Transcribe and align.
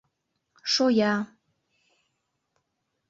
Шоя... 0.73 1.13